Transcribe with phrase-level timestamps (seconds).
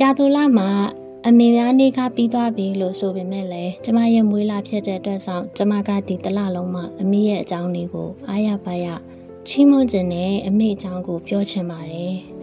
[0.00, 0.68] ပြာသူလာမှာ
[1.26, 8.86] အမေများနေခါပြီးသွားပြီလို့ဆိုပေမဲ့လည်းကျမရဲ့မွေးလာဖြစ်တဲ့အတွက်ကြောင့်ကျမကဒီတလလုံးမှာအမေရဲ့အကြောင်းတွေကိုအားရပါရ
[9.48, 12.16] ချီးမွမ်းခြင်းနဲ့အမေအကြောင်းကိုပြောချင်ပါတယ်။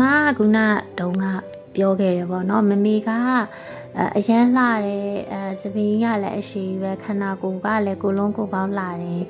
[0.00, 0.58] မကခုန
[0.98, 1.24] တုံးက
[1.76, 3.10] ပြောခဲ့တယ်ပေါ့နော်မမေက
[4.16, 9.22] အရန်လှတယ်အဲစပင်းကလည်းအရှိပဲခန္ဓာကိုယ်ကလည်းကိုလုံးကိုပေါင်းလှတယ်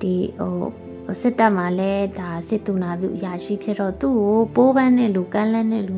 [0.00, 5.96] ဒီဟိုစစ်တပ်မှာလည်းဒါစစ်တူနာပြုအရာရှိဖြစ်တော့သူ့ကိုပိုးပန်းနဲ့လူကန်းလက်နဲ့လူ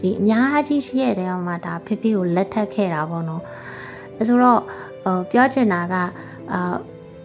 [0.00, 3.42] ဒီအများကြီးရှိရတဲ့အောင်မှာဒါဖေဖေကိုလက်ထပ်ခဲ့တာပေါ့နော်
[4.16, 4.60] အဲဆိုတော့
[5.04, 5.94] ဟိုပြောချင်တာက
[6.52, 6.74] အာ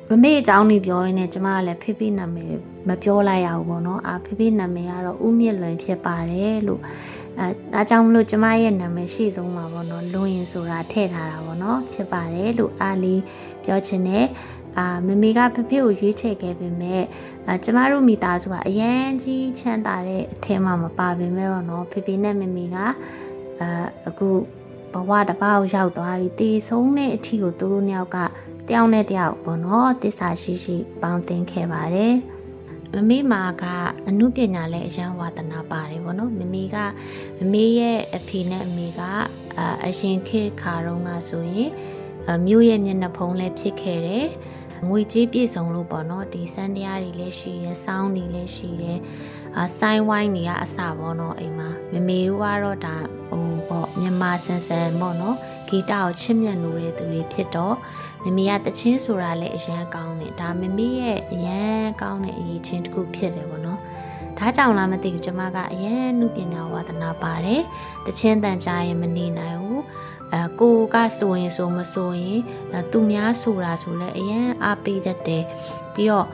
[0.09, 2.55] မမေအကြောင်းကြီးပြောရင်းနဲ့ကျမကလည်းဖေဖေနာမည်
[2.87, 6.81] မပြောလိုက်ရဘူးပေါ့နော်အာဖေဖေနာမည်ကတော့ဦးမြင့်လွင်ဖြစ်ပါတယ်လို့
[7.39, 13.21] အဲအားကြောင့်မလို့ကျမရဲ့နာမည်ရှေ့ဆုံးမှာပေါ့နော်လွင်ရင်ဆိုတာထည့်ထားတာပေါ့နော်ဖြစ်ပါတယ်လို့အားလေး
[13.63, 14.25] ပြောချင်တယ်
[14.77, 17.03] အာမမေကဖဖေကိုရွေးချယ်ခဲ့ပေမဲ့
[17.47, 22.85] အာကျမတို့မိသားစုကအရန်ကြီးချမ်းသာတဲ့အထက်မှာမပါပေမဲ့တော့နော်ဖေဖေနဲ့မမေကအာ
[24.07, 24.27] အခု
[24.93, 28.17] ဘဝတစ်ပေါက်ရောက်သွားပြီတည်ဆုံးတဲ့အထီကိုသူတို့နှစ်ယောက်က
[28.67, 32.13] တယောက်နဲ့တယောက်ပေါ့နော်တစ္ဆာရှိရှိပေါင်းသင်ခဲ့ပါတယ်
[32.95, 33.63] မမေမာက
[34.07, 36.77] အမှုပညာလည်းအရန်ဝါသနာပါတယ်ဗောနော်မမေက
[37.39, 39.01] မမေရဲ့အဖေနဲ့အမေက
[39.59, 41.71] အအရှင်ခေခါတုန်းကဆိုရင်
[42.45, 44.27] မြို့ရဲ့မျက်နှာဖုံးလည်းဖြစ်ခဲ့တယ်
[44.87, 48.93] ငွေကြေးပြည့်စုံလို့ပေါ့နော်ဒီစန်းတရားတွေလည်းရှိရဲစောင်းတွေလည်းရှိရဲ
[49.59, 52.95] အဆိုင်ဝိုင်းတွေကအစပေါ့နော်အိမ်မှာမမေကတော့ဒါ
[53.29, 55.35] ဟိုပေါ့မြန်မာဆန်ဆန်ပေါ့နော်
[55.67, 57.75] ဂီတကိုချစ်မြတ်နိုးတဲ့သူတွေဖြစ်တော့
[58.23, 63.79] မမေကတချင်းဆိုတာလည်းအရန်ကောင်းတယ်ဒါမမေရဲ့အရန်ကောင်းတဲ့အရေးချင်းတစ်ခုဖြစ်တယ်ပေါ့နော်
[64.37, 67.61] ဒါကြောင့်လားမသိဘူးကျမကအရန်နုပညာဝါသနာပါတယ်
[68.05, 69.81] တချင်းတန်ကြရင်မနေနိုင်ဘူး
[70.33, 72.39] အဲကိုကဆိုရင်ဆိုမဆိုရင်
[72.91, 75.43] သူများဆိုတာဆိုလဲအရန်အားပေးတတ်တယ်
[75.93, 76.27] ပြီးတော့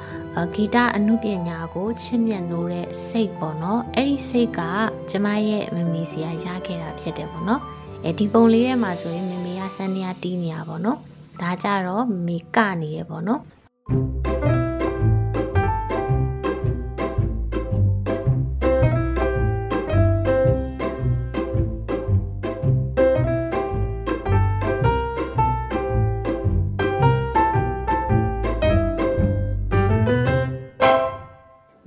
[0.55, 4.61] ဂီတအနုပညာကိုချစ်မြတ်နိုးတဲ့စိတ်ပေါ့နော်အဲ့ဒီစိတ်က
[5.09, 7.61] ကျမရဲ့မမီစီယာရခဲ့တာဖြစ်တယ်ပေါ့နော်
[8.03, 10.99] အဲဒီပုံလေးထဲမှာဆိုရင်မမေကစန်းနေရတီးနေတာပေါ့နော်
[11.41, 13.41] ဒါကြတော့မေကနေရပေါ့နော်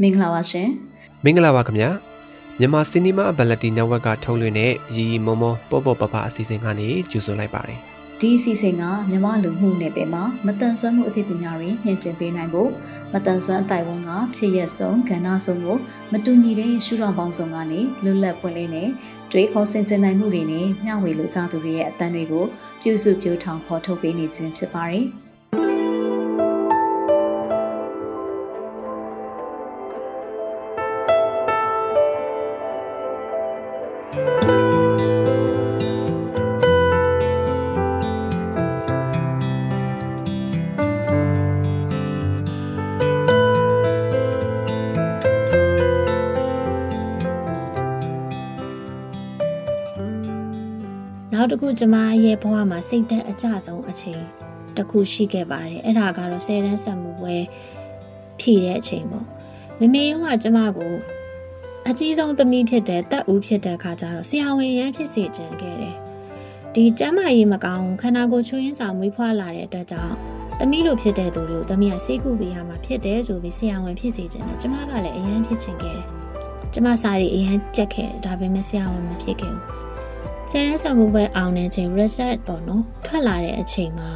[0.02, 0.68] မင်္ဂလာပါရှင်
[1.24, 1.90] မင်္ဂလာပါခင်ဗျာ
[2.58, 7.89] မြန်မာစီနီမာအဘလက်တီနက်ဝက်ကထုတ်လွှင့်တဲ့ရီရီမောမောပေါ်ပေါ်ပပအစီအစဉ်ကနေကြိုဆိုလိုက်ပါတယ်
[8.22, 12.70] ဒီအစီအစဉ်ကမြန်မာလူမှုနယ်ပယ်မှာမတန်ဆွမ်းမှုအသိပညာတွေညှင့်တင်ပေးနိုင်ဖို့
[13.12, 15.78] မတန်ဆွမ်းအတိုင်းဝန်ကဖြစ်ရက်ဆုံးကဏ္ဍဆုံးကို
[16.12, 18.88] မတူညီတဲ့ရှုထောင့်ပေါင်းစုံကနေလွတ်လပ်ပွင့်လင်းတဲ့
[19.32, 22.44] တွေးခေါ်ဆင်ခြင်နိုင်မှုတွေနဲ့မျှဝေလိုကြသူတွေရဲ့အသံတွေကို
[22.82, 25.06] ပြုစုပြောထောင်ဖော်ထုတ်ပေးနေခြင်းဖြစ်ပါတယ်။
[51.40, 54.22] နောက်တစ်ခုကျမရဲ့ဘဝမှာစိတ်သက်အကြဆုံးအချိန်
[54.76, 57.36] တစ်ခုရှိခဲ့ပါတယ်အဲ့ဒါကတော့ဆယ်တန်းဆက်မှုပွဲ
[58.40, 59.26] ဖြည့်တဲ့အချိန်ပေါ့
[59.78, 60.92] မမေရောကကျမကို
[61.88, 65.96] အကြီးဆုံးသမီးဖြစ်တဲ့တက်ဦးဖြစ်တဲ့အခါကျတော့ဆရာဝန်ရန်ဖြစ်စေချင်ခဲ့တယ်
[66.74, 70.14] ဒီကျမ်းမာရေးမကောင်းခန္ဓာကိုယ်ချွေးရင်းစာမွေးဖွားလာတဲ့အတွက်ကြောင့်
[70.58, 76.06] သမီးလိုဖြစ်တဲ့သူတွေကိုသမီးကစိတ်ကူပေးရမှာဖြစ်တယ်ဆိုပြီးဆရာဝန်ဖြစ်စေချင်တယ်ကျမကလည်းအရန်ဖြစ်ချင်ခဲ့တယ်
[76.72, 79.89] ကျမစာရီအရန်ကြက်ခဲ့တယ်ဒါပေမဲ့ဆရာဝန်မဖြစ်ခဲ့ဘူး
[80.52, 84.10] ဆယ်ရန်ဆံမှုပဲအောင်တဲ့အချိန် reset ပေါ့နော်ထွက်လာတဲ့အချိန်မှာ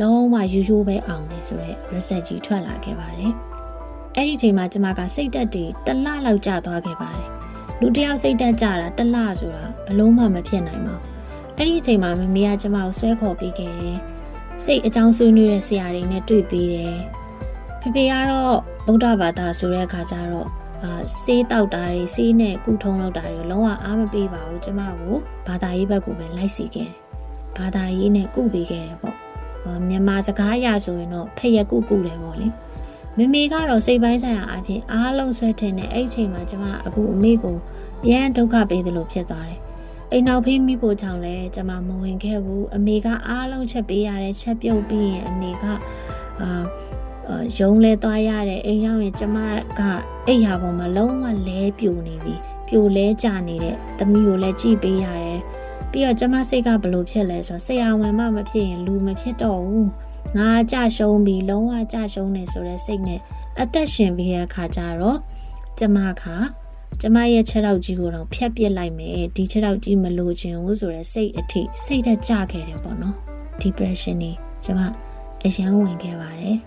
[0.00, 3.32] လုံးဝယူယူပဲအောင်တယ်ဆိုတော့ reset ကြီးထွက်လာခဲ့ပါတယ်
[4.16, 7.28] အဲ့ဒီအချိန်မှာကျမကစိတ်တက်တွေတလလောက်ကျသွားခဲ့ပါတယ်
[7.80, 11.08] လူတယောက်စိတ်တက်ကြတာတလဆိုတာဘလုံးမှမဖြစ်နိုင်ပါဘူး
[11.56, 13.98] အဲ့ဒီအချိန်မှာမမေကကျမကိုဆွဲခေါ်ပေးခဲ့တယ်
[14.64, 16.96] စိတ်အကြောင်းဆွေးနွေးတဲ့ဆရာတွေနဲ့တွေ့ပြီးတယ်
[17.80, 18.56] ဖေဖေကတော့
[18.86, 20.48] ဗုဒ္ဓဘာသာဆိုတဲ့အခါကျတော့
[20.84, 25.16] အာဆေးတောက်တာတွေဆေးနဲ့ကုထုံးလောက်တာတွေလုံးဝအားမပေးပါဘူးကျမကို
[25.46, 26.98] ဘာသာရေးဘက်ကိုပဲလိုက်စီခဲ့တယ်
[27.56, 29.16] ဘာသာရေးနဲ့ကုပေးခဲ့တယ်ပေါ့
[29.88, 32.48] မြန်မာစကားအရဆိုရင်တော့ဖက်ရကုကုတယ်ပေါ့လေ
[33.18, 37.56] မမေကတော့စိတ်ပိုင်းဆိုင်ရာအဖြစ်အားလုံးဆွဲထင်တဲ့အဲ့ချိန်မှာကျမအခုအမေကို
[38.08, 39.60] ရမ်းဒုက္ခပေးသလိုဖြစ်သွားတယ်
[40.10, 45.64] အိမ်နောက်ဖေးမိဖို့ကြောင့်လဲကျမမဝင်ခဲ့ဘူးအမေကအားလုံးချက်ပေးရတဲ့ချက်ပြုတ်ပြီးရင်အမေက
[46.40, 46.62] အာ
[47.58, 49.36] ရုံးလဲသွားရတယ်အိမ်ရောက်ရင်ကျမ
[49.78, 49.80] က
[50.28, 52.34] အိယာပေါ်မှာလုံးဝလဲပြိုနေပြီ
[52.68, 55.40] ပြိုလဲကြနေတဲ့သမီးကိုလည်းကြည့်ပေးရတယ်
[55.90, 59.90] ပြီးတော့ကျမစိတ်ကဘလို့ဖြစ်လဲဆိုဆရာဝန်မှမဖြစ်ရင်လူမဖြစ်တော့ဘူး
[60.36, 63.20] ငါကြရှုံးပြီးလုံးဝကြရှုံးနေဆိုတဲ့စိတ်နဲ့
[63.60, 65.18] အသက်ရှင်ပြီးတဲ့အခါကျတော့
[65.78, 66.24] ကျမက
[67.00, 73.16] ကျမရဲ့ခြေထောက်ကြီးကိုတော့ဖြတ်ပစ်လိုက်မယ်ဒီခြေထောက်ကြီးမလိုချင်ဘူးဆိုတဲ့စိတ်အထိစိတ်သက်ကြခဲ့တယ်ပေါ့နော်
[73.62, 74.34] depression นี่
[74.64, 74.80] ကျမ
[75.44, 76.58] အရန်ဝင်ခဲ့ပါတယ်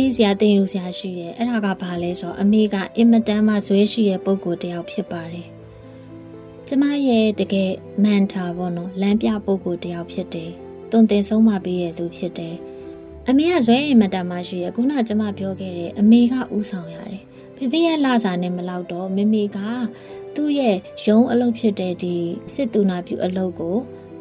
[0.00, 5.48] မေစရာတင်ယူစရာရှိတယ်အဲ့ဒါကဘာလဲဆိုတော့အမေကအင်မတန်မှဇွဲရှိတဲ့ပုံကိုတယောက်ဖြစ်ပါတယ်
[6.68, 7.72] ကျမရဲ့တကယ်
[8.04, 10.50] မန်တာပေါ့နော်လမ်းပြပုံကိုတယောက်ဖြစ်တယ်
[10.90, 12.56] တွန်တင်ဆုံးမပေးရသူဖြစ်တယ်
[13.28, 17.24] အမေကဇွဲအင်မတန်မှရှိရခုနကျမပြောခဲ့တယ်အမေကဥဆောင်ရတယ်
[17.56, 19.58] ဖေဖေရဲ့လာစာနဲ့မလောက်တော့မေမေက
[20.34, 20.76] သူ့ရဲ့
[21.06, 22.16] ရုံးအလုပ်ဖြစ်တဲ့ဒီ
[22.54, 23.76] စစ်တူနာပြုအလုပ်ကို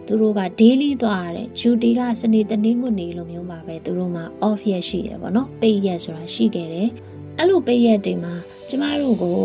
[0.09, 6.89] သူတို့က daily သွားရတယ်ယူတီကစနေတနင်္ဂနွေလိုမျိုးပါပဲသူတို့မှာ off ရက်ရှိတယ်ပေါ့နော်ပိတ်ရက်ဆိုတာရှိခဲ့တယ်
[7.37, 8.33] အဲ့လိုပိတ်ရက်တွေမှာ
[8.69, 9.41] ကျမတို့ကို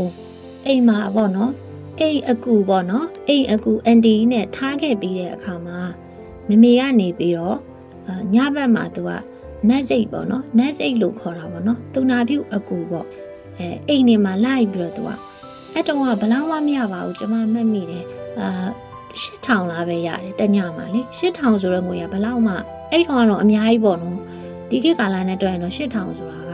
[0.67, 1.53] အိမ်မှာပေါ့နော်
[2.01, 5.79] အိမ်အကူပေါ့နော်အိမ်အကူအန်တီနဲ့ထားခဲ့ပြီးတဲ့အခါမှာ
[6.49, 7.59] မမေကနေပြီးတော့
[8.35, 9.11] ညဘက်မှာသူက
[9.69, 13.07] နတ်စိတ်ပေါ့နော်နတ်စိတ်လို့ခေါ်တာပေါ့နော်သူနာပြုအကူပေါ့
[13.59, 15.11] အဲအိမ်နေမှာလိုက်ပြီးတော့သူက
[15.73, 18.05] အဲ့တော့ကဘလောက်မှမရပါဘူးကျမမှတ်မိတယ်
[18.41, 18.49] အာ
[19.23, 22.55] 8000လားပဲရတယ်တညမှာလေ8000ဆိုတော့ငွေကဘလောက်မှ
[22.93, 24.19] အဲ့တော့ကတော့အများကြီးပေါ့နော်
[24.71, 26.53] ဒီခေတ်ကာလနဲ့တွက်ရင်တော့8000ဆိုတာက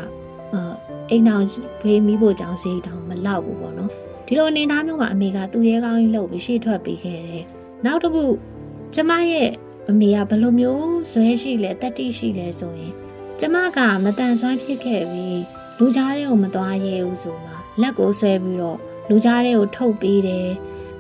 [0.55, 0.63] အာ
[1.11, 1.45] အိမ်အောင်
[1.81, 3.91] ဖေးမိဖို့ကြောင့်ဈေးတောင်မလောက်ဘူးပေါ့နော်
[4.27, 7.45] ဒီလိုအနေထားမျိုးမှာအမေကသူ့ရဲကောင်းကြီးလှုပ်ပြီးရှေ့ထွက်ပေးခဲ့တယ်
[7.85, 8.25] နောက်တစ်ခု
[8.95, 9.51] ကျမရဲ့
[9.91, 12.93] အမေကဘယ်လိုမျိုးဇွဲရှိလဲတတိရှိလဲဆိုရင်
[13.41, 15.43] ကျမကမတန်ဆွမ်းဖြစ်ခဲ့ပြီး
[15.79, 18.79] လူကြားတွေကိုမသွားရဲဘူးဆိုမှလက်ကိုဆွဲပြီးတော့
[19.09, 20.49] လူကြားတွေကိုထုတ်ပေးတယ်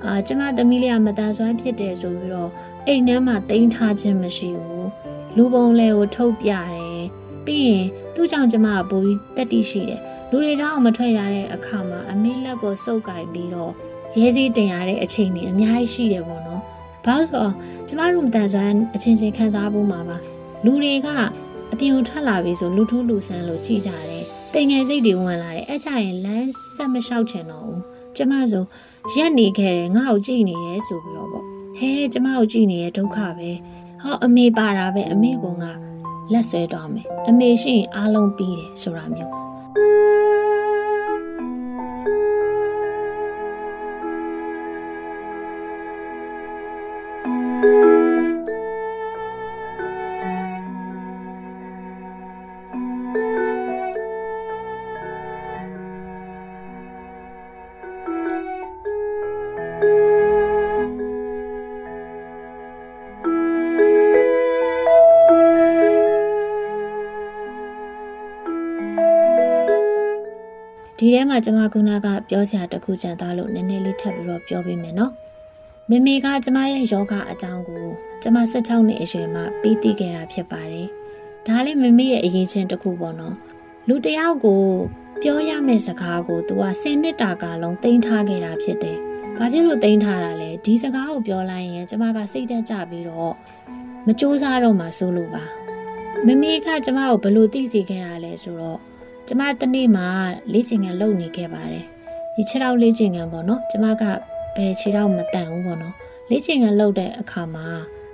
[0.05, 2.51] အာကျမသမီးလေးကမတန်ဆွမ်းဖြစ်တယ်ဆိုပြီးတော့
[2.87, 4.89] အိမ်ထဲမှာတိန်းထားခြင်းမရှိဘူး
[5.37, 7.05] လူပုံလဲကိုထုတ်ပြတယ်
[7.47, 10.01] ပြီးရင်သူ့ကြောင့်ကျမကပိုပြီးတက်တိရှိတယ်
[10.31, 13.73] လူတွေကြောင့်မထွက်ရတဲ့အခါမှာအမေလက်ကိုစုပ်ကင်ပြီးတော့
[14.19, 16.63] ရဲစည်းတင်ရတဲ့အချိန်တွေအများကြီးရှိတယ်ပေါ့နော်
[17.05, 17.53] ဘာလို့ဆိုတော့
[17.89, 20.17] ကျမတို့မတန်ဆွမ်းအချင်းချင်းခံစားဖို့မှာပါ
[20.65, 21.09] လူတွေက
[21.73, 24.25] အပြင်ကိုထွက်လာပြီဆိုလူထူးလူဆန်းလို့ကြည်ကြတယ်
[24.55, 27.81] တင်ငယ်စိတ်တွေဝင်လာတယ်အဲ့ကြရင်လမ်းဆက်မလျှောက်ချင်တော့ဘူး
[28.17, 28.65] ကျမဆို
[29.15, 31.45] ရက်နေခဲ့တယ်ငါ့ကိုကြည့်နေရဲဆိုပြီးတော့ပေါ့
[31.79, 33.51] ဟဲကျမကိုကြည့်နေရဲဒုက္ခပဲ
[34.03, 35.73] ဟောအမေပါတာပဲအမေကငါ
[36.33, 39.41] လက်ဆွဲတော့မယ်အမေရှိရင်အားလုံးပြီးတယ်ဆိုတာမျိုး
[71.21, 75.13] ထဲမှာကျမခုနကပြောစရာတခုကြံသွားလို့နည်းနည်းလေးထပ်ပြီးတော့ပြောပေးမယ်နော်
[75.91, 77.85] မမေကကျမရဲ့ယောဂအကြောင်းကို
[78.23, 80.89] ကျမ16နှစ်အရွယ်မှာပြီးသိခဲ့တာဖြစ်ပါတယ်
[81.47, 83.35] ဒါလည်းမမေရဲ့အရေးချင်းတစ်ခုပေါ့နော်
[83.89, 84.63] လူတယောက်ကို
[85.23, 88.99] ပြောရမယ့်စကားကို तू က10နှစ်တာကာလုံးတင်ထားခဲ့တာဖြစ်တယ်
[89.37, 93.35] ဘာဖြစ်လို့တင်ထားတာလဲဒီစကားကိုပြောလိုက်ရင်ကျမကစိတ်တက်ကြပြီးတော့
[94.07, 95.45] မစူးစားတော့မှဆိုလို့ပါ
[96.27, 98.81] မမေကကျမကိုဘယ်လိုသိစေခဲ့တာလဲဆိုတော့
[99.27, 100.07] ကျမတနေ့မှာ
[100.53, 101.87] လေ့ကျင့်ခန်းလုပ်နေခဲ့ပါတယ်
[102.35, 104.03] ဒီခြေထောက်လေ့ကျင့်ခန်းပေါ့နော်ကျမက
[104.57, 105.95] ဘယ်ခြေထောက်မတန်ဘူးပေါ့နော်
[106.31, 107.67] လေ့ကျင့်ခန်းလုပ်တဲ့အခါမှာ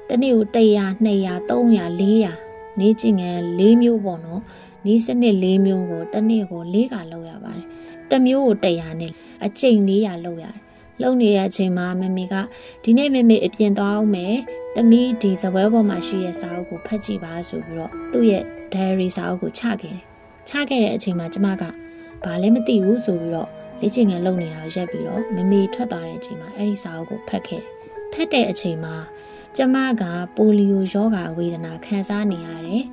[0.08, 0.58] တနေ့ကို100
[1.06, 4.42] 200 300 400နေကျင့်ခန်း၄မျိုးပေါ့နော်
[4.86, 7.66] နေစနစ်၄မျိုးကိုတနေ့ကို၄ခါလုပ်ရပါတယ်
[8.10, 9.12] တစ်မျိုးကို100နဲ့
[9.44, 10.56] အကျိန်400လုပ်ရတယ်
[11.02, 12.34] လုံနေတဲ့အချိန်မှာမမေက
[12.84, 14.34] ဒီနေ့မမေအပြင်သွားအောင်မယ်။
[14.74, 20.15] သမီးဒီဇပွဲပေါ်မှာရှိတဲ့စာအုပ်ကိုဖတ်ကြည့်ပါဆိုပြီးတော့သူ့ရဲ့ diary စာအုပ်ကိုချခဲ့တယ်
[20.48, 21.64] ချခဲ့တဲ့အချိန်မှာကျမက
[22.24, 23.50] ဘာလဲမသိဘူးဆိုပြီးတော့
[23.80, 27.62] လေ့ကျင့်ခန်းလုပ်နေတာရက်ပြီးတော့မမေထွက်သွားတဲ့အချိန်မှာအဲ့ဒီစာအုပ်ကိုဖတ်ခဲ့
[28.12, 28.94] ဖတ်တဲ့အချိန်မှာ
[29.56, 30.02] ကျမက
[30.36, 32.84] ပိုလီယိုယောဂဝေဒနာခံစားနေရတယ်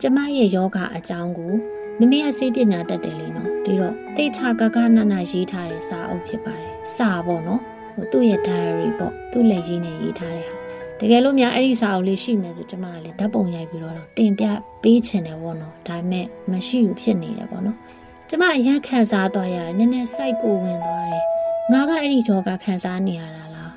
[0.00, 1.52] ကျမရဲ့ယောဂအကြောင်းကို
[1.98, 7.62] မမေအစိပညာတတ်တယ်လေနော်ဒီတော့တိတ်ချကကနနရေးထားတဲ့စာအုပ်ဖြစ်ပါတယ်စာပေါ့နော်
[7.94, 10.57] ဟိုသူ့ရဲ့ diary ပေါ့သူ့လက်ရင်းနဲ့ရေးထားတဲ့ဟာ
[11.00, 14.44] တကယ်လို့များအဲ့ဒီစာအုပ်လေးရှိမယ်ဆိုကျမကလည်းဓာတ်ပုံရိုက်ပြီးတော့တင်ပြ
[14.82, 17.76] ပေးချင်တယ်ပေါ့နော်ဒါပေမဲ့မရှိဘူးဖြစ်နေတယ်ပေါ့နော်
[18.28, 21.24] ကျမအရင်ခံစားသွားရတယ်နည်းနည်းစိုက်ကိုဝင်သွားတယ်
[21.72, 23.72] ငါကအဲ့ဒီတော့ကခံစားနေရတာလား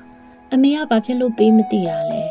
[0.52, 2.22] အမေကဘာဖြစ်လို့ပေးမသိတာလဲ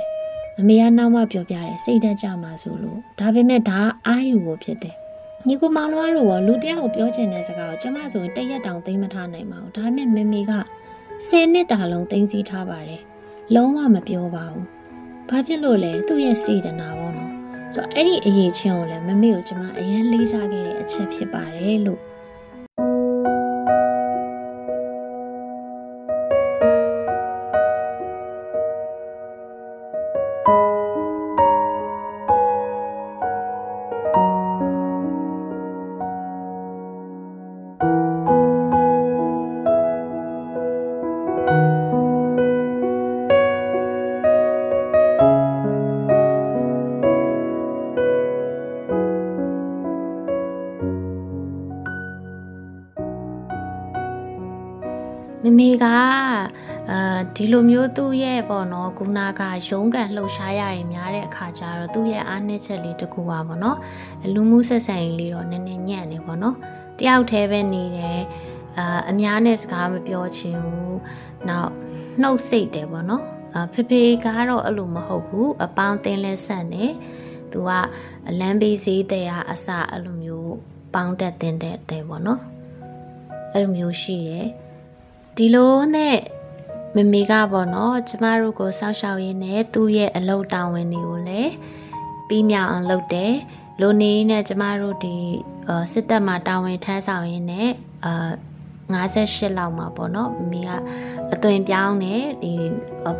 [0.60, 4.95] အမေကနောက်မှပြောပြတယ်စိတ်ဓာတ်ကြမှာဆိုလို့ဒါပေမဲ့ဒါအာယူဖို့ဖြစ်တယ်
[5.48, 10.53] ညီကိုမောင်လွားတို့ကလူတယောက်ကိုပြောချင်တဲ့စကားကိုကျမဆိုရင်တရက်တောင်သိမထားနိုင်ပါဘူးဒါပေမဲ့မေမေက
[11.03, 13.01] 10နှစ်တာလုံးသိသိထားပါတယ်
[13.55, 14.80] လုံးဝမပြောပါဘူး
[15.33, 17.31] ဘာဖြစ်လို့လဲသူ့ရဲ့စေတနာပေါ့နော်
[17.73, 22.00] ဆိုတော့အဲ့ဒီအရေးချင်းကိုလည်းမမေကိုကျမအရင်လေးစားခဲ့တဲ့အချက်ဖြစ်ပါတယ်လို့
[57.43, 63.77] ဒီလိုမျိုးသူ့ရဲ့ပေါ့နော်ကုနာကရုံးကန်လှုပ်ရှားရရင်များတဲ့အခါကျတော့သူ့ရဲ့အားနည်းချက်လေးတစ်ခုပါပေါ့နော်
[64.33, 66.55] လူမှုဆက်ဆံရေးလေးတော့နည်းနည်းညံ့နေပေါ့နော်
[67.00, 68.21] တယောက်တည်းပဲနေတယ်
[68.77, 71.00] အာအများနဲ့စကားမပြောချင်ဘူး
[71.50, 71.71] နောက်
[72.21, 73.24] နှုတ်စိတ်တယ်ပေါ့နော်
[73.55, 76.86] အာဖေဖေကတော့အဲ့လိုမဟုတ်ဘူးအပေါင်းသင်းလဲဆက်နေ
[77.51, 77.71] သူက
[78.29, 80.53] အလန်းပေးစည်းတဲ့ဟာအစအဲ့လိုမျိုး
[80.93, 82.41] ပေါင်းတက်တင်တဲ့တဲ့ပေါ့နော်
[83.53, 84.48] အဲ့လိုမျိုးရှိတယ်
[85.36, 86.17] ဒီလိုနဲ့
[86.95, 91.51] မမေကပေါ့နော်ကျမတို့ကိုစောက်ရှောက်ရင်းနဲ့သူ့ရဲ့အလုပ်တာဝန်တွေကိုလည်း
[92.27, 93.33] ပြီးမြောက်အောင်လုပ်တယ်
[93.81, 95.15] လိုနေနဲ့ကျမတို့ဒီ
[95.91, 97.69] စစ်တပ်မှာတာဝန်ထမ်းဆောင်ရင်းနဲ့
[98.05, 98.13] အာ
[98.93, 100.69] 58လောက်မှာပေါ့နော်မမေက
[101.33, 102.53] အသွင်ပြောင်းနေဒီ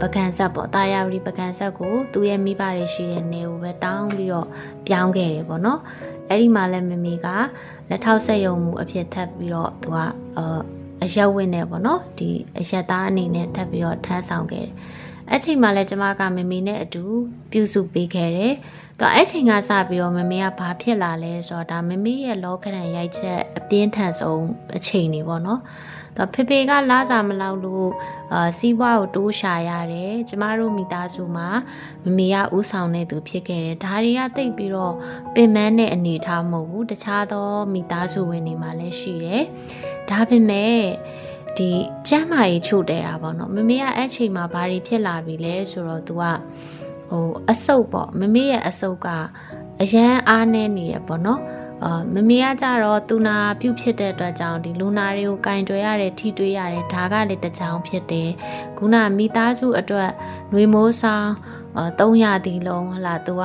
[0.02, 4.48] ပကံဆက်ပေါ့တာယာရီပကံဆက်ကိုသူ့ရဲ့မိဘတွေရှိတဲ့နေကိုပဲတောင်းပြီးတော့
[4.88, 5.80] ပြောင်းခဲ့တယ်ပေါ့နော်
[6.30, 7.28] အဲ့ဒီမှာလည်းမမေက
[7.90, 9.98] လက်ထောက်ဆက်ယုံမှုအဖြစ်ထပ်ပြီးတော့သူက
[10.38, 10.60] အာ
[11.04, 12.30] အရက်ဝင်းနဲ့ပေါ့နော်ဒီ
[12.60, 14.74] အရက်သားအနေနဲ့ထပ်ပြီးတော့ထမ်းဆောင်ခဲ့တယ်
[15.30, 17.04] အဲ့ချိန်မှာလည်းကျမကမမေနဲ့အတူ
[17.52, 18.54] ပြုစုပေးခဲ့တယ်
[19.00, 24.46] သူအဲ့ချိန်ကစပြီးတော့မမေကဘာဖြစ်လာလဲဆိုတော့ဒါမမေရဲ့လောကရန်ရိုက်ချက်အပြင်းထန်ဆုံး
[24.78, 25.62] အချိန်တွေပေါ့နော်
[26.18, 27.90] တော့ဖေဖေကလာစာမလောက်လို့
[28.34, 31.48] အာစီးပွားကိုတိုးရှာရတယ်ကျမတို့မိသားစုမှာ
[32.04, 34.96] မမေကဥဆောင်နေသူဖြစ်ခဲ့တယ်ဒါတွေကတိတ်ပြီးတော့
[35.36, 39.44] ပင်ပန်းတဲ့အနေအထားမဟုတ်ဘူးတခြားသောမိသားစုဝင်တွေမှာလည်းရှိတယ်
[40.10, 40.82] ဒါပေမဲ့
[41.58, 41.70] ဒီ
[42.08, 46.24] ကျမ်းမာရေးချို့တယ်တာပေါ့နော်မမေကအဲ့ချိန်မှာဘာတွေဖြစ်လာပြီလဲဆိုတော့ तू က
[47.10, 49.08] ဟိုအဆုပ်ပေါ့မမေရဲ့အဆုပ်က
[49.82, 51.42] အရန်အားနေနေရပေါ့နော်
[51.84, 58.30] အာမမေကကြတော့သူနာပြုတ်ဖြစ်တဲ့အတွက်ကြောင့်ဒီလူနာတွေကိုကင်တွယ်ရတယ်ထိတွေ့ရတယ်ဒါကလည်းတစ်ကြောင်ဖြစ်တယ်
[58.78, 60.12] ခုနမိသားစုအတွက်
[60.52, 61.30] နှွေမိုးဆောင်
[61.78, 63.44] အာ300တီလုံးဟလာသူက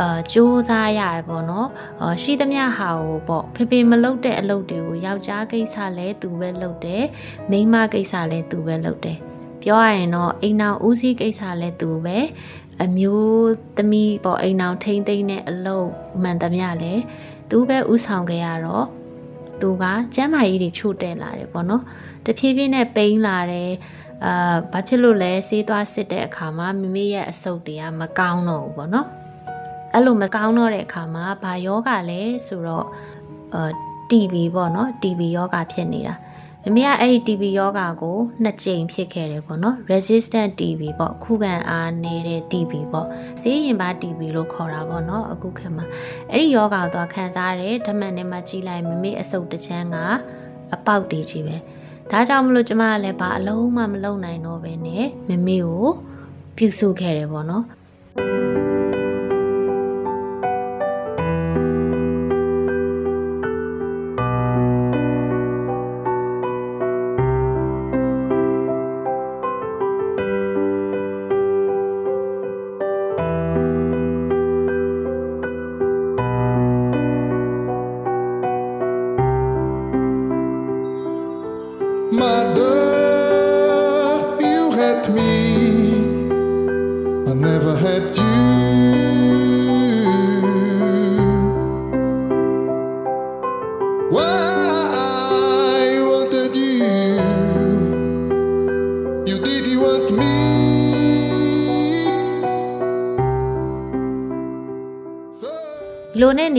[0.00, 1.68] အာစူးစားရရပေါ့နော်
[2.00, 7.04] အာရှိသမျှဟာကိုပေါ့ဖေဖေမလုပ်တဲ့အလုပ်တွေကိုယောက်ျားကိစ္စလည်းသူပဲလုပ်တယ်
[7.50, 9.18] မိန်းမကိစ္စလည်းသူပဲလုပ်တယ်
[9.62, 12.18] ပြောရရင်တော့အိမ်နောက်ဦးစီးကိစ္စလည်းသူပဲ
[12.84, 15.88] အမျိုးသမီးပေါ့အိမ်နောက်ထိမ့်သိမ့်တဲ့အလုပ်
[16.22, 17.02] မှန်သမျှလည်း
[17.50, 18.86] သူပဲဥဆောင်ခဲ့ရတော့
[19.60, 21.82] သူကကျမ်းမာရေးတွေချို့တဲ့လာတယ်ပေါ့နော်
[22.24, 23.70] တဖြည်းဖြည်းနဲ့ပိန်းလာတယ်
[24.24, 29.06] အာဘာဖြစ်လို့လဲစေးသွားစစ်တဲ့အခါမှာမိမိရဲ့အဆုတ်တွေကမကောင်းတော့ဘူးပေါ့နော်
[29.92, 32.86] အဲ့လိုမကောင်းတော့တဲ့အခါမှာဘာယောဂလဲဆိုတော့
[33.54, 33.70] အာ
[34.10, 36.14] TB ပေါ့နော် TB ယောဂဖြစ်နေတာ
[36.64, 43.06] မမေကအဲ့ဒီ TB ယောဂကိုနှစ်ကြိမ်ဖြစ်ခဲ့တယ်ပေါ့နော် resistant TB ပေါ့ခုခံအားနေတဲ့ TB ပေါ့
[43.42, 45.84] ဈေးရင်ပါ TB လို့ခေါ်တာပေါ့နော်အခုခေတ်မှာ
[46.30, 49.96] အဲ့ဒီယောဂကိုသွားခံစားရတယ်ဓမတ်နဲ့မှကြည့်လိုက်မမေအစုပ်တစ်ချမ်းက
[50.74, 51.56] အပေါက်တွေကြီးပဲ
[52.10, 55.88] ဒါကြောင့်မလို့ကျမကလည်းဘာအလုံးမှမလုံနိုင်တော့ဘဲနဲ့မမေကို
[56.56, 57.64] ပြုစုခဲ့တယ်ပေါ့နော်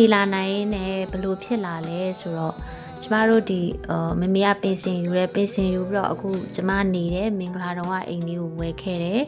[0.02, 2.56] နဲ့နေလာနိုင်နဲ့ဘလို့ဖြစ်လာလဲဆိုတော့
[3.04, 3.62] ကျမမတို့ဒီ
[4.20, 9.22] မမေကပင်စင်ယူရဲပင်စင်ယူပြီးတော့အခုကျမနေတဲ့မင်္ဂလာတော်ကအိမ်လေးကိုဝယ်ခဲ့တယ်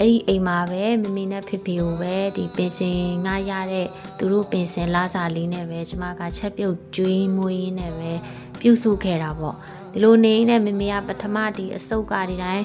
[0.00, 3.86] အဲ့ဒီအိမ်မှာပဲမမေနဲ့ဖေဖေကိုပဲဒီပင်စင်ငှားရတဲ့
[4.18, 8.12] သူတို့ပင်စင်လာစာလေးနဲ့ပဲကျမကချက်ပြုတ်ကျွေးမွေးရင်းနဲ့ပဲ
[8.60, 9.56] ပြုစုခဲ့တာပေါ့
[9.92, 12.64] ဒီလိုနေနဲ့မမေကပထမဒီအစုပ်ကဒီတိုင်း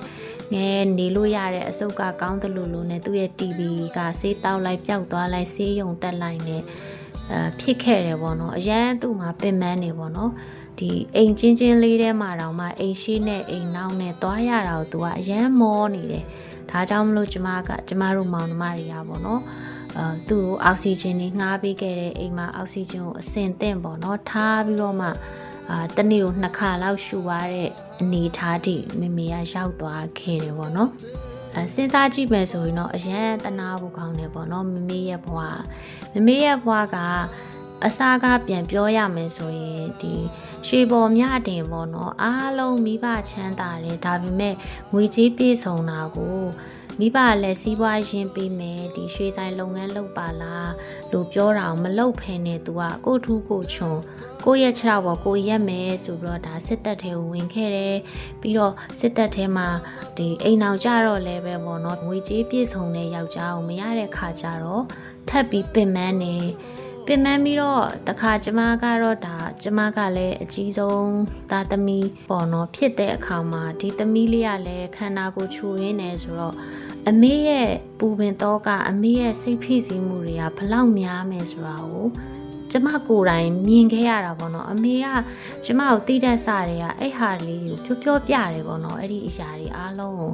[0.53, 3.59] ငယ်နေလို့ရတဲ့အစုပ်ကကောင်းတယ်လို့လို့နဲ့သူ့ရဲ့ TV
[3.97, 6.63] ကဆေးတောက်လိုက်ပျောက်သွားလိုက်ဆေးရုံတက်လိုက်နဲ့
[7.31, 10.31] အဲဖြစ်ခဲ့တယ်ပေါ့နော်အရန်သူ့မှာပင်ပန်းနေပေါ့နော်
[10.79, 16.23] ဒီအိမ်ချင်းချင်းလေးထဲမှာတောင်မှအိမ်ရှိနဲ့အိမ်နောက်နဲ့သွားရတာကိုသူကအရန်မောနေတယ်
[16.71, 19.41] ဒါကြောင့်မလို့ကျမကကျမတို့မောင်နှမတွေကပေါ့နော်
[19.97, 25.07] အဲသူ့ကိုအောက်ဆီဂျင်တွေငှားပေးခဲ့တဲ့အိမ်မှာအောက်ဆီဂျင်ကိုအစင်သင့်ပေါ့နော်ထားပြီးတော့မှ
[25.69, 27.69] အာတနေ့ကိုနှစ်ခါလောက်ရှူရတဲ့
[28.01, 30.91] အနေထားတိမမေကရောက်သွားခဲ့တယ်ပေါ့နော်
[31.57, 35.39] အဲစဉ်းစားကြည့်မယ်ဆိုရင်တော့အရန်တနာဖို့ကောင်းတယ်ပေါ့နော်မမေရဲ့ဘဝ
[36.13, 36.97] မမေရဲ့ဘဝက
[37.85, 40.13] အစားကားပြန်ပြောရမယ်ဆိုရင်ဒီ
[40.67, 44.55] ရွှေပေါ်မြတင်ပေါ့နော်အားလုံးမိဘချမ်းသာတယ်ဒါပေမဲ့
[44.91, 46.41] ငွေကြေးပြည့်စုံတာကို
[46.99, 50.69] မိဘလည်းစီးပွားရင်းပေးမယ်ဒီရွှေဆိုင်လုပ်ငန်းလုပ်ပါလား
[51.11, 53.97] လို့ပြောတာမလုပ်ဖ ೇನೆ သူကကိုထူးကိုချွန်
[54.43, 57.97] ကိုရဲ့ခြေထောက်ပေါ်ကိုရက်မယ်ဆိုပြီးတော့ဒါစစ်တပ်ထဲကိုဝင်ခဲ့တယ်
[58.41, 59.67] ပြီးတော့စစ်တပ်ထဲမှာ
[60.17, 64.83] ဒီအိမ်အောင်ကြတော့လဲပဲပေါ့နော်ငွေကြေးပြည့်စုံတဲ့ယောက်ျားကိုမရတဲ့ခါကျတော့
[65.29, 66.35] ထပ်ပြီးပင်ပန်းနေ
[67.05, 71.11] ပင်ပန်းပြီးတော့တခါကျမကတော့ဒါကျမကလည်းအကြီးဆုံး
[71.51, 76.55] သားသမီးပေါ့နော်ဖြစ်တဲ့အခါမှာဒီသမီးလေးကလည်းခန္ဓာကိုယ်ချူရင်းနေဆိုတော့
[77.09, 82.07] အမေရဲ့ပူပင်တော့ကအမေရဲ့စိတ်ဖိစီးမှုတွေကဘလောက်များမယ်ဆိုတာကို
[82.71, 85.07] ကျမကိုယ်တိုင်မြင်ခဲ့ရတာပေါ့နော်အမေက
[85.65, 90.31] ကျမကိုတိတက်စတွေကအဲ့ဟာလေးကိုဖြောဖြောပြတယ်ပေါ့နော်အဲ့ဒီအရာတွေအားလုံးကို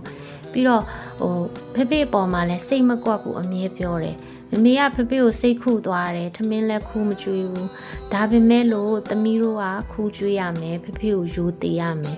[0.52, 0.84] ပြီးတော့
[1.20, 1.36] ဟို
[1.76, 4.18] ဖေဖေပေါ်မှာလဲစိတ်မကွက်ကိုအမြဲပြောတယ်
[4.52, 7.70] မမေကဖဖေကိုစိတ်ခုသွားတယ်ထမင်းလည်းခူးမကြွေးဘူး
[8.14, 12.18] ဒါပေမဲ့လို့သမီးတို့ကခူးကြွေးရမယ်ဖဖေကိုယူသေးရမယ်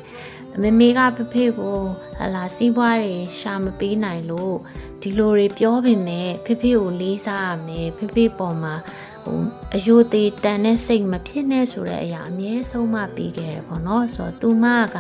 [0.62, 1.78] မမေကဖဖေကို
[2.18, 4.56] ဟလာစီးပွားတွေရှာမပေးနိုင်လို့
[5.02, 8.76] ဒီလိုတွေပြောပေမဲ့ဖဖေကိုလေးစားရမယ်ဖဖေပေါ်မှာ
[9.24, 9.40] ဟို
[9.76, 14.66] အယိုသေးတန်တဲ့စိတ်မဖြစ်နဲ့ဆိုတဲ့အရာအမြဲဆုံးမပေးခဲ့တယ်ပေါ့နော်ဆိုတော့သူမ
[14.96, 14.98] က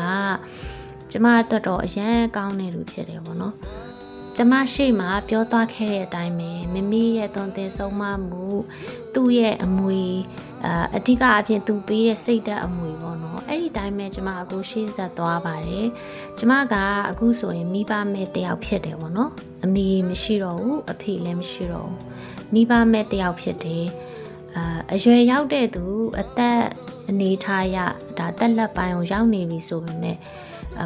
[1.12, 3.54] ကျမတော်တော်အရန်ကောင်းနေလူဖြစ်တယ်ပေါ့နော်
[4.36, 8.46] ကျမရှိမှပြောသွားခဲ့တဲ့အတိုင်းပဲမမီးရဲ့သွန်သင်ဆုံးမမှု
[9.14, 10.04] သူ့ရဲ့အမွေ
[10.64, 15.88] အာအဓိကအဖြစ်သူပေးတဲ့စိတ်ဓာတ်အမွေပေါ့နော်အဲ့ဒီတိုင်းပဲကျမအခုရှေ့ဆက်သွားပါတယ်
[16.38, 16.76] ကျမက
[17.10, 19.32] အခုဆိုရင်မိဘမဲ့တယောက်ဖြစ်တယ်ပေါ့နော်
[19.64, 22.00] အမေမရှိတော့ဘူးအဖေလည်းမရှိတော့ဘူး
[22.54, 23.86] မိဘမဲ့တယောက်ဖြစ်တယ်
[24.56, 25.86] အာအရွယ်ရောက်တဲ့သူ
[26.20, 26.60] အသက်
[27.10, 27.78] အနေထားရ
[28.18, 30.18] ဒါတက်လက်ပိုင်းကိုရောက်နေပြီဆိုပေမဲ့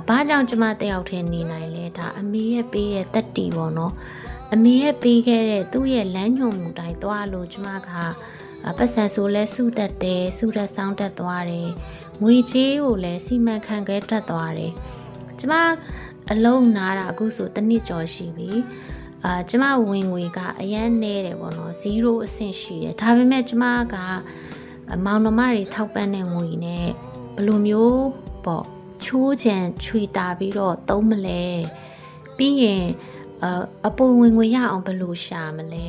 [0.08, 3.94] ဘာကြောင့်ကျမတယောက်ထဲနေနိုင်လဲဒါအမေရဲ့ပေးရဲ့တက်တီပေါ့နော်
[4.54, 7.90] အမေရဲ့ပေးခဲ့တဲ့သူ့ရဲ့လမ်းညွှန်မှုတိုင်းသွားလို့ကျမက
[8.78, 11.70] ပတ်စံဆိုလဲစုတက်တယ်စုတက်ဆောင်တက်သွားတယ်
[12.24, 14.74] ငွေချေးကိုလည်းစီမံခန့်ခွဲတက်သွားတယ်
[15.40, 15.54] ကျမ
[16.32, 18.52] အလုံးနာတာအခုဆိုတစ်နှစ်ကျော်ရှိပြီ
[19.26, 23.96] အာကျမဝင်ငွေကအရန်နေတယ်ပေါ့နော်0အဆင့်ရှိတယ်ဒါပေမဲ့ကျမက
[25.06, 26.88] မောင်နှမတွေထောက်ပံ့တဲ့ငွေနဲ့
[27.36, 28.06] ဘယ်လိုမျိုး
[28.46, 28.66] ပေါ့
[29.06, 31.44] ချိုးချံချွေတာပြီးတော့သုံးမလဲ
[32.38, 32.86] ပြီးရင်
[33.44, 33.46] အ
[33.88, 35.88] အပူဝင်ငွေရအောင်ဘယ်လိုရှာမလဲ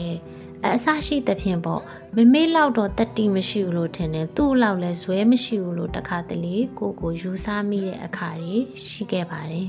[0.65, 1.83] အအဆရှိသဖြင့်ပေါ့
[2.17, 8.57] မမေးလောက်တော့တက်တီမရှိဘူးလို့ထင်တယ်သူ့လောက်လဲဇွဲမရှိဘူးလို့တခါတလေကိုကိုယူဆမိတဲ့အခါတွေ
[8.89, 9.69] ရှိခဲ့ပါတယ်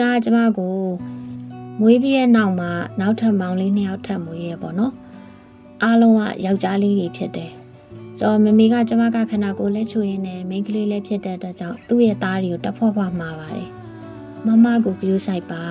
[0.00, 0.76] ကကျမကို
[1.80, 4.92] မွေးပြီးတဲ့နောက်မှာနောက်ထပ်မောင်လေးနှစ်ယောက်ထပ်မွေးရပေါ့နော်
[5.82, 7.52] အားလုံးကယောက်ျားလေးတွေဖြစ်တယ်
[8.18, 13.70] ဆိုတော့မမေကကျမကခန္ဓာကိုယ်လက်ချွေရင်းနဲ့မိန်းကလေးလည်းဖြစ်တဲ့အတွက်ကြောင့်သူ့ရဲ့သားတွေကိုတဖွာဖွာမှာပါတယ်
[14.46, 15.62] မမကိုဂရုစိုက်ပါ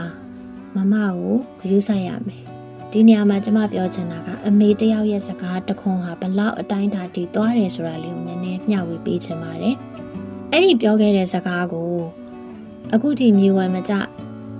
[0.76, 2.44] မမကိုဂရုစိုက်ရမယ်
[2.92, 9.76] ဒီနေရာမှာကျမပြောချင်တာကအမေတယောက်ရဲ့စကားတခွန်းဟာဘလောက်အတိုင်းတာတီသွားတယ်ဆိုတာလေးကိုနည်းနည်းမျှဝေပေးချင်ပါတယ်
[10.52, 11.92] အဲ့ဒီပြောခဲ့တဲ့စကားကို
[12.96, 13.94] အခုထိမြေဝယ်မကြ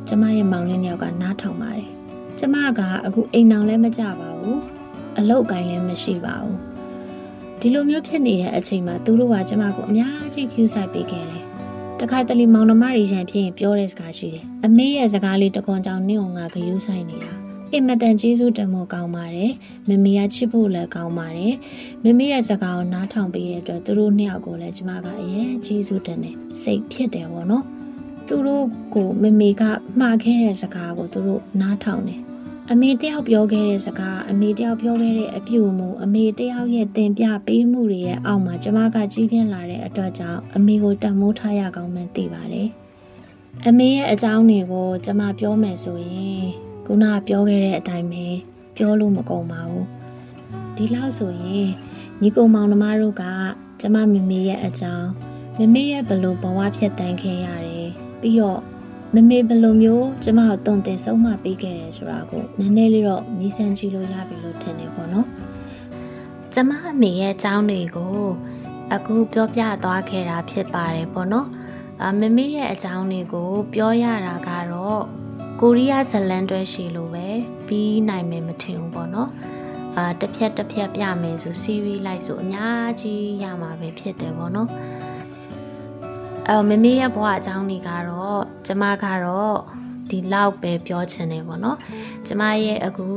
[0.08, 1.90] ကျမရဲ့မောင်လေးနှစ်ယောက်ကနားထောင်ပါတယ်
[2.40, 4.60] ကျမကအခုအိမ်အောင်လည်းမကြပါဘူး
[5.20, 6.58] အလုပ်ကိုင်းလည်းမရှိပါဘူး
[7.60, 11.44] ဒီလိုမျိုးဖြစ်နေတဲ့အချိန်မှာသူတို့ကကျမကိုအများကြီးဖြူဆိုင်ပေးခဲ့တယ်
[12.00, 17.32] တခါတလေမောင်နှမတွေရန်ဖြစ်ရင်ပြောတဲ့စကားရှိတယ်အမေရဲ့စကားလေးတကွန်ကြောင့်နင့်အောင်ငါဂယုဆိုင်နေတာ
[17.74, 19.52] အင်မတန်ကျေးဇူးတင်ဖို့ကောင်းပါတယ်
[19.90, 21.56] မမေကချစ်ဖို့လည်းကောင်းပါတယ်
[22.04, 27.83] မမေရဲ့စကားကိုနားထောင်ပေးတဲ့အတွက်သူတို့နှစ်ယောက်ကိုလည်းကျမကအရင်ကျေးဇူးတင်တယ်စိတ်ဖြစ်တယ်ပေါ့နော်မ
[28.28, 29.64] သူတို့ကိုမမေက
[30.00, 32.22] မှားခဲ့တဲ့စကားကိုသူတို့နားထောင်တယ်
[32.72, 42.70] အမေတယောက်ပြောခဲ့တဲ့စကားအမေတယောက်ပြောခဲ့တဲ့အပြုအမူအမေတယောက်ရဲ့တင်ပြပေးမှုတွေရဲ့အောက်မှာကျမကကြီးပြင်းလာတဲ့အတွက်ကြောင့်အမေကိုတန်မိုးထားရကောင်းမှန်းသိပါတယ်
[43.68, 46.46] အမေရဲ့အကြောင်းတွေကိုကျမပြောမယ်ဆိုရင်
[46.86, 48.26] ခုနပြောခဲ့တဲ့အတိုင်းပဲ
[48.78, 49.86] ပြောလို့မကုန်ပါဘူး
[50.76, 51.70] ဒီလောက်ဆိုရင်
[52.22, 53.24] ညီကောင်မောင်နှမတို့က
[53.82, 55.10] ကျမမမေရဲ့အကြောင်း
[55.58, 57.83] မမေရဲ့ဘလို့ဘဝဖြစ်တန်းခဲ့ရတယ်
[58.24, 58.60] ပြီးတော့
[59.16, 65.28] မမေဘလို့မျိုးကျမကိုတုံတင်ဆုံးမပေးခဲ့တယ်ဆိုတာကိုနည်းနည်းလေးတော့မြည်ဆန်းကြည့်လို့ရပြီလို့ထင်နေပေါ့နော်
[66.54, 68.18] ကျမအမေရဲ့အကြောင်းတွေကို
[68.94, 71.48] အခုပြောပြသွားခဲ့တာဖြစ်ပါတယ်ပေါ့နော်
[72.04, 75.04] အမမေရဲ့အကြောင်းတွေကိုပြောရတာကတော့
[75.62, 77.28] ကိုရီးယားဇလန်တွဲရှိလို့ပဲ
[77.68, 79.30] ပြီးနိုင်မယ်မထင်ဘူးပေါ့နော်
[79.98, 84.70] အာတစ်ဖြက်တစ်ဖြက်ပြမယ်ဆို series လိုက်ဆိုအများကြီးရမှာပဲဖြစ်တယ်ပေါ့နော်
[86.50, 89.58] အဲမမေရဲ့ဘဝအကြောင်းတွေကတော့ကျမကတော့
[90.10, 91.78] ဒီလောက်ပဲပြောချင်တယ်ပေါ့နော်
[92.28, 93.08] ကျမရဲ့အခု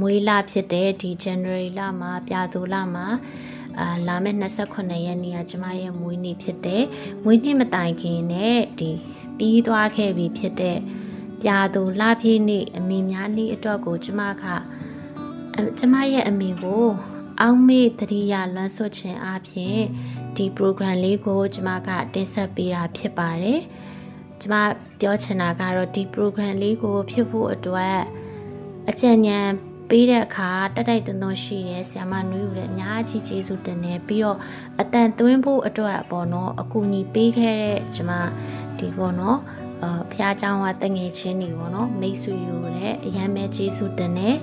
[0.00, 3.06] မွေးလဖြစ်တဲ့ဒီ January လမှာပြာသူလမှာ
[3.78, 6.84] အာလာမယ့်28ရက်နေ့ကကျမရဲ့မွေးနေ့ဖြစ်တဲ့
[7.24, 8.90] မွေးနေ့မတိုင်ခင်နဲ့ဒီ
[9.38, 10.78] ပြီးသွားခဲ့ပြီဖြစ်တဲ့
[11.42, 14.44] ပြာသူလပြည့်နေ့အမေများနေ့အတွက်ကိုကျမက
[15.78, 16.86] ကျမရဲ့အမေကို
[17.40, 19.80] အောက်မေ့တတိယလွမ်းဆွခြင်းအပြင်
[20.35, 23.61] ဒီ program လေးကိုကျမကတင်ဆက်ပေးတာဖြစ်ပါတယ်။
[24.41, 24.55] ကျမ
[24.99, 27.99] ပြောချင်တာကတော့ဒီ program လေးကိုဖြစ်ဖို့အတွက်
[28.89, 29.49] အကြံဉာဏ်
[29.89, 34.37] ပေးတဲ့အခါတက်တိုက်တွန်းတွန်းရှိရဲဆီယမနွေးဦးလည်းအများကြီးကျေးဇူးတင်တယ်ပြီးတော့
[34.81, 38.11] အတန်သွင်းဖို့အတွက်ပေါ့နော်အကူအညီပေးခဲ့တဲ့ကျမ
[38.77, 39.37] ဒီပေါ့နော်
[39.83, 44.37] အဖျားเจ้าကတငယ်ချင်းတွေပေါ့နော်မိတ်ဆွေယူလည်းအရန်ပဲကျေးဇူးတင်တယ်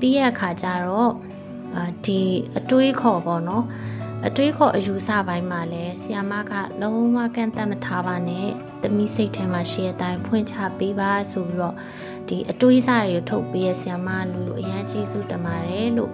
[0.00, 1.10] ပြီးရအခါကျတော့
[2.04, 2.20] ဒီ
[2.58, 3.64] အတွေးခေါ်ပေါ့နော်
[4.27, 8.47] အတွေးခေါ်အယူဆပိုင်းမှာလည်းဆီယမကလုံးဝကန့်သက်မထားပါနဲ့
[8.81, 11.75] သမီးစိတ်ထဲမှာရှိတဲ့အတိုင်းဖွင့်ချပေးပါဆိုပြီးတော့
[12.27, 16.13] ဒီအတွေးစားတွေကိုထုတ်ပေးရဆီယမလူကိုအရန်ကျေးဇူးတင်ပါတယ်လို့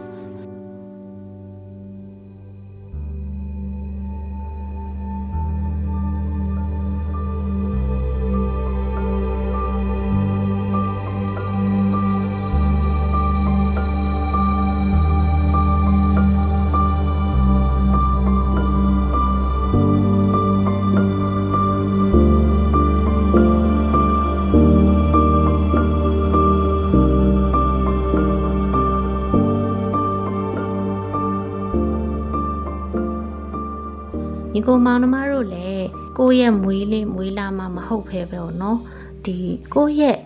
[34.75, 35.85] ကိုမောင်နှမတို့လည်း
[36.17, 38.79] ကိုယ့်ရဲ့မွေးလေးမွေးလာမှမဟုတ်ဖဲပဲပေါ့နော်
[39.25, 39.38] ဒီ
[39.73, 40.17] ကိုယ့်ရဲ့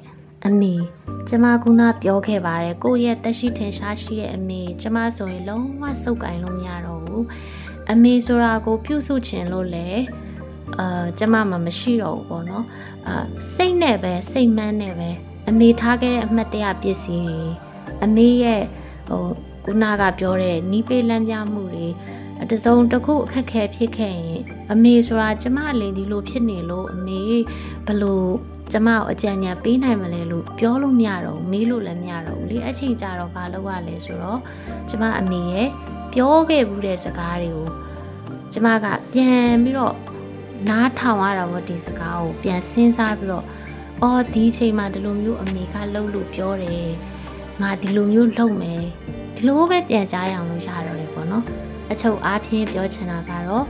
[0.45, 0.73] အမေ
[1.29, 7.23] ကျမကုနာပြောခဲ့ပါတယ်ကိုယ့်ရဲ့တက်ရှိထင်ရှားရှိရဲ့အမေကျမဆိုရင်လုံးဝစုပ်ကင်လို့မရတော့ဘူး
[7.91, 10.01] အမေဆိုတာကို ပြုစုခြင်းလို့လည်း
[10.79, 12.65] အာကျမမှမရှိတော့ဘူးပေါ့နော်
[13.07, 13.23] အာ
[13.55, 15.09] စိတ်နဲ့ပဲစိတ်မှန်းနဲ့ပဲ
[15.49, 17.43] အမေထားခဲ့တဲ့အမှတ်တရပစ္စည်းတွေ
[18.03, 18.63] အမေရဲ့
[19.09, 19.23] ဟို
[19.65, 21.87] ကုနာကပြောတဲ့နီးပေးလမ်းပြမှုတွေ
[22.51, 24.39] တစုံတစ်ခုအခက်ခဲဖြစ်ခဲ့ရင်
[24.71, 27.21] အမေဆိုတာကျမလင်ဒီလိုဖြစ်နေလို့အမေ
[27.87, 28.29] ဘလို့
[28.71, 34.39] ကျမကိုအကြံဉာဏ်ပေးနိုင်မလဲလို့ပြောလို့မရတော့ဘူးမေးလို့လည်းမရတော့ဘူးလေအချိန်ကြာတော့ဘာလုပ်ရလဲဆိုတော့
[34.89, 35.67] ကျမအမေရဲ့
[36.13, 37.67] ပြောခဲ့ဘူးတဲ့စကားတွေကို
[38.53, 39.95] ကျမကပြန်ပြီးတော့
[40.69, 43.45] နားထောင်ရတာပေါ့ဒီစကားကိုပြန်စဉ်းစားပြီးတော့
[44.03, 46.89] အော်ဒီချိန်မှာဒီလိုမျိုးအမေကလှုပ်လို့ပြောတယ်
[47.61, 48.83] ငါဒီလိုမျိုးလှုပ်မယ်
[49.35, 51.45] ဒီလိုပဲပြန်ကြားရအောင်လို့ရတော့တယ်ပေါ့နော်
[51.91, 53.65] အချုပ်အားဖြင့်ပြောချင်တာကတော့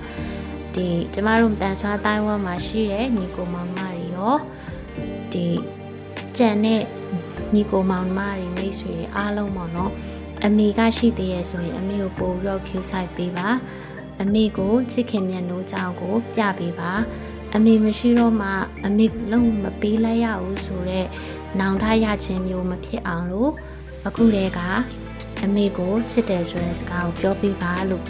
[0.75, 4.35] ဒီကျမတို့တန်ဆွာတိုင်းဝမ်မှာရှိတဲ့ညီကိုမောင်မတွေရော
[5.31, 5.47] ဒီ
[6.37, 6.81] ကြံတဲ့
[7.53, 9.91] ညီကိုမောင်မတွေမိတ်ဆွေအားလုံးပေါ့နော်
[10.45, 13.49] အမေကရှိသေးရဲ့ဆိုရင်အမေကိုပို့ပြီးတော့ view site ပေးပါ
[14.21, 16.91] အမေကိုချစ်ခင်မြတ်နိုးကြောင်းကို ပြပေးပါ
[17.55, 18.49] အမေမရှိတော့မှ
[18.85, 21.07] အမေလုံးမပေးလိုက်ရဘူးဆိုတော့
[21.59, 23.51] နောင်တရခြင်းမျိုးမဖြစ်အောင်လို့
[24.07, 24.59] အခုတည်းက
[25.43, 28.05] အမေကိုချစ်တယ်ဆိုတဲ့စကားကိုပြောပြပါလို့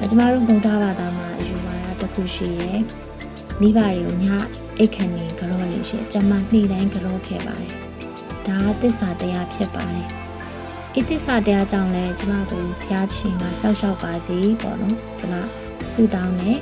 [0.00, 2.80] အကျမတို့ဗုဒ္ဓဘာသာမှာအယူဝါဒတစ်ခုရှိရဲ့
[3.60, 4.26] မိဘတွေကိုည
[4.78, 7.74] အိတ်ခဏီကြောလေးရှိကျမနှိတိုင်းကြောခဲ့ပါတယ်
[8.46, 10.08] ဒါကသစ္စာတရားဖြစ်ပါတယ်
[10.98, 15.34] ဤသစ္စာတရားကြောင့်လဲကျမကိုဖျားရှင်ကစောက်ရှောက်ပါစေပေါ့နော်ကျမ
[15.94, 16.58] ဆုတောင်းတယ်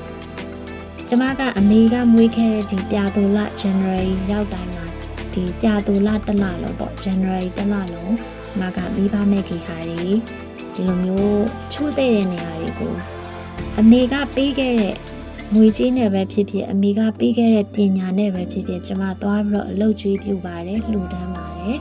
[1.09, 4.87] ကျမကအမေကမွေးခဲ့တဲ့ဒီပြာသူလ January ရောက်တိုင်းမှာ
[5.35, 8.15] ဒီပြာသူလတစ်လလုံးပေါ့ January တစ်လလုံး
[8.59, 10.11] မကမိဘမဲ့ခေဟာတွေ
[10.75, 12.95] ဒီလိုမျိုးချိုးတဲ့နေရာတွေကို
[13.79, 14.95] အမေကပေးခဲ့တဲ့
[15.55, 21.79] ငွေကြေးနဲ့ပဲဖြစ်ဖြစ်အမေကပေးခဲ့တဲ့ပညာနဲ့ပဲဖြစ်ဖြစ်ကျမသွားပြီးတော့အလုပ်ကျွေးပြုပါတယ်လှူဒန်းပါတယ်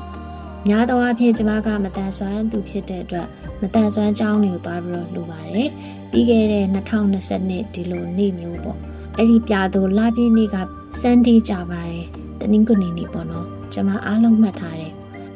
[0.68, 3.28] များသောအားဖြင့်ကျမကမတန်ဆွမ်းသူဖြစ်တဲ့အတွက်
[3.62, 5.70] မတန်ဆွမ်းကြောင်းတွေကိုသွားပြီးတော့လှူပါတယ်
[6.12, 8.78] ပြီးခဲ့တဲ့2020နှစ်ဒီလိုနေ့မျိုးပေါ့
[9.18, 10.56] အဲ့ဒီပြာသူလပြည့်နေ့က
[11.02, 12.06] စန်ဒီကြပါတယ်
[12.40, 14.89] တနင်္ဂနွေနေ့ပေါ့နော်ကျမအားလုံးမှတ်ထားတယ်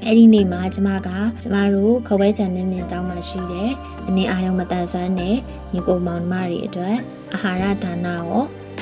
[0.07, 1.09] အဲ့ဒီနေ့မှာကျမက
[1.41, 3.71] ကျမတို့ခဝဲချံမြင့်မြင့်ကျောင်းမှာရှိတယ်။
[4.07, 5.35] အနေအာရုံမတန်ဆွမ်းတဲ့
[5.73, 6.97] ညီကိုမောင်နှမတွေအတွက်
[7.33, 8.33] အာဟာရဒါနရော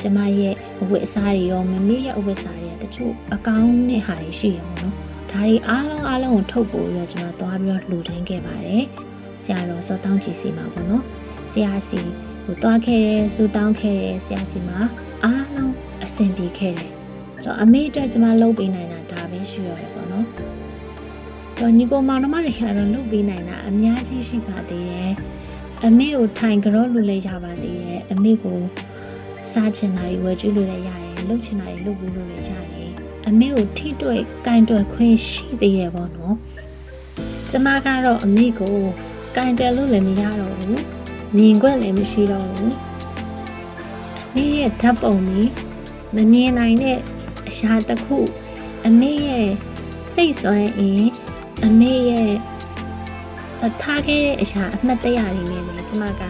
[0.02, 4.92] ကျမရဲ့အဝတ်အစားတွေရောမမေရဲ့အဝတ်အစားတွေကတချို့အကောင်းနဲ့ဟာတွေရှိရပါတော့။
[5.30, 8.84] ဒါတွေအားလုံးအားလုံးကိုထုတ်ပို့ပြီးတော့ကျမသွားပြီးတော့လှူဒန်းခဲ့ပါတယ်။
[9.44, 11.04] ဆရာတော်စောတောင်းကြည့်စီမှာပေါ့နော်။
[11.52, 12.00] ဆရာစီ
[12.46, 14.80] ကိုသွားခဲ့တဲ့စူတောင်းခဲ့တဲ့ဆရာစီမှာ
[15.24, 15.72] အားလုံး
[16.04, 16.90] အဆင်ပြေခဲ့တယ်။
[17.42, 20.26] ဆိုတော့အမေအတွက်ကျမလုပ်ပေးနိုင်တာဒါပဲရှိရတယ်ပေါ့နော်။
[21.56, 25.12] ဆိုတော့ညီကိုမောင်နှမတွေကတော့လုပ်ပေးနိုင်တာအများကြီးရှိပါသေးတယ်။
[25.84, 28.58] အမေကိုထိုင်ကြောလူလေးရပါသေးတယ်။အမေကို
[29.50, 32.90] စားချင်တာတွေဝယ်ကျွေးလို့လည်းရတယ်။လုပ်ချင်တာတွေလုပ်ပေးလို့လည်းရတယ်။
[33.28, 36.34] အမေကိုထိတွေ့ကင်တွယ်ခွင့်ရှိသေးရဲ့ပေါ့နော်။
[37.50, 38.76] ကျမကတော့အမေကို
[39.36, 40.78] ကင်တယ်လို့လည်းမရတော့ဘူး။
[41.36, 42.72] မြင်ခွင့်လည်းမရှိတော့ဘူး။
[44.20, 45.50] အမေရဲ့ဓာတ်ပုံကြီး
[46.14, 46.98] မမြင်နိုင်တဲ့
[47.48, 48.18] အရာတစ်ခု
[48.86, 49.48] အမေရဲ့
[50.10, 51.10] စိတ်ဆွမ်းအင်း
[51.66, 52.32] အမေရဲ့
[53.66, 56.22] အထားခဲ့တဲ့အရာအမှတ်တရတွေနဲ့ပဲကျမက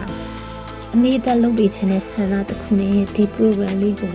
[0.93, 4.13] အမေတက်လုပ်ပေးခြင်းတဲ့ဆန္ဒတစ်ခုနဲ့ဒီ program လေးကို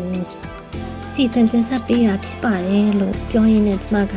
[1.12, 4.14] စီစဉ်တင်ဆက်ပေးတာဖြစ်ပါတယ်လို့ပြောရင်းနဲ့ကျမက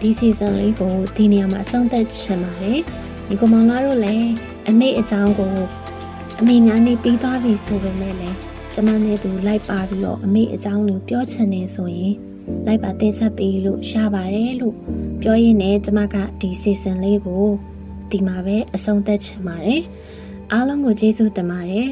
[0.00, 2.80] ဒီ season လေးကိုဒီနေရာမှာအဆုံးသတ်ချင်ပါတယ်
[3.28, 4.30] ဒီကောင်မလာတို့လည်း
[4.68, 5.56] အမေအကြောင်းကို
[6.40, 8.36] အမေများနေပြီးသွားပြီဆိုပေမဲ့လည်း
[8.74, 12.14] ကျမနဲ့သူလိုက်ပါပြီးတော့အမေအကြောင်းကိုပြောချင်နေဆိုရင်
[12.66, 14.76] လိုက်ပါတင်ဆက်ပေးလို့ရပါတယ်လို့
[15.24, 17.46] ပြောရင်းနဲ့ကျမကဒီ season လေးကို
[18.10, 19.82] ဒီမှာပဲအဆုံးသတ်ချင်ပါတယ်
[20.52, 21.88] အားလုံးကိုကျေးဇူးတင်ပါတယ်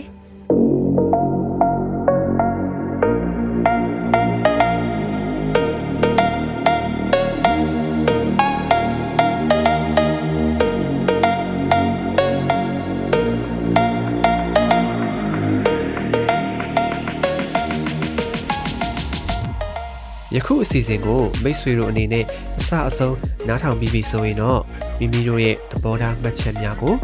[20.34, 23.16] ယခုအစီအစဉ်ကိုမိတ်ဆွေတို့အနေနဲ့အ စအဆုံး
[23.48, 24.60] နားထောင်ပြီးပြီဆိုရင်တော့
[24.98, 26.94] မိမိတို့ရဲ့သဘောထားမှတ်ချက်များကို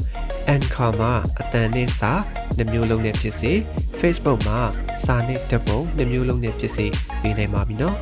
[0.55, 2.13] Anchor မှာအတန်နဲ့စာ
[2.57, 3.53] နှမျိုးလုံးနဲ့ဖြစ်စေ
[4.01, 4.59] Facebook မှာ
[5.05, 6.87] စာနဲ့ဓာတ်ပုံနှမျိုးလုံးနဲ့ဖြစ်စေ
[7.23, 7.97] ပေးနိုင်ပါပြီနော်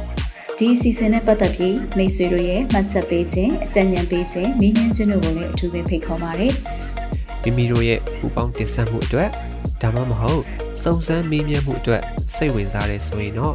[0.58, 6.52] ဒီအစီအစဉ်နဲ့ပတ်သက်ပြီးမိတ်ဆွေတို့ရဲ့မှတ်ချက်ပေးခြင်းအကြံဉာဏ်ပေးခြင်းမိမြန်းခြင်းတို့ကိုလည်းအထူးပဲဖိတ်ခေါ်ပါတယ်
[7.42, 9.28] မိမိတို့ရဲ့ပူပေါင်းတင်ဆက်မှုအတွက်
[9.82, 10.42] ဒါမှမဟုတ်
[10.82, 12.02] စုံစမ်းမေးမြန်းမှုအတွက်
[12.34, 13.54] စိတ်ဝင်စားတယ်ဆိုရင်တော့